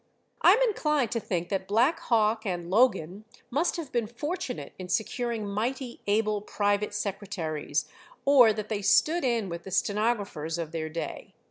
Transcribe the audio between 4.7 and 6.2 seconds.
in securing mighty